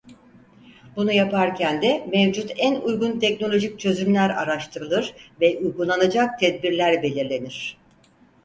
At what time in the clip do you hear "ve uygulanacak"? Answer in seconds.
5.41-6.39